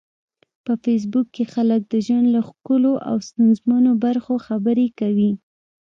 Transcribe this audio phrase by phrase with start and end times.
[0.65, 5.31] په فېسبوک کې خلک د ژوند له ښکلو او ستونزمنو برخو خبرې کوي